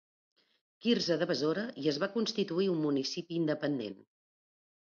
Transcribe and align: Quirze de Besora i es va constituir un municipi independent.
Quirze 0.85 1.17
de 1.23 1.27
Besora 1.33 1.65
i 1.83 1.87
es 1.93 1.99
va 2.05 2.11
constituir 2.15 2.71
un 2.77 2.81
municipi 2.87 3.39
independent. 3.43 4.03